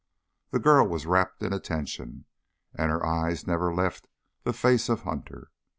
[0.49, 2.25] The girl was rapt in attention,
[2.73, 4.07] and her eyes never left
[4.41, 5.51] the face of Hunter.